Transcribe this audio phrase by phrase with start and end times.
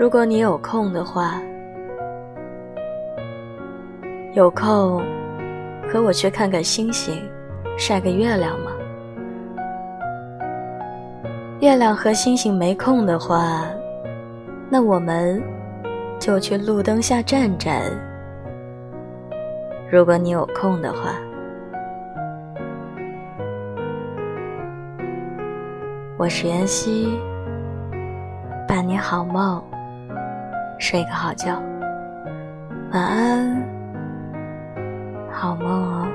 [0.00, 1.42] 如果你有空的话，
[4.32, 5.02] 有空
[5.92, 7.22] 和我去看看星星，
[7.76, 8.72] 晒个月亮吗？
[11.60, 13.66] 月亮和星星没空的话，
[14.70, 15.38] 那我们
[16.18, 17.82] 就去路灯下站站。
[19.92, 21.14] 如果你有空的话，
[26.16, 27.20] 我是妍希，
[28.66, 29.62] 伴你好梦。
[30.80, 31.62] 睡个好觉，
[32.90, 33.68] 晚安，
[35.30, 36.08] 好梦哦。